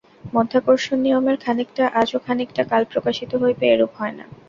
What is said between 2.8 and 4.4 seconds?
প্রকাশিত হইবে, এরূপ হয় না।